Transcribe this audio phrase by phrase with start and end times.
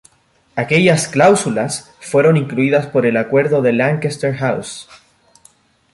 [0.55, 4.87] Aquellas cláusulas fueron incluidas por el Acuerdo de Lancaster House.